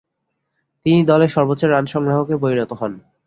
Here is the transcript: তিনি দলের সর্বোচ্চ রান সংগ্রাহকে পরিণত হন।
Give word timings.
তিনি 0.85 0.99
দলের 1.03 1.33
সর্বোচ্চ 1.35 1.61
রান 1.65 1.85
সংগ্রাহকে 1.85 2.35
পরিণত 2.37 2.71
হন। 2.73 2.91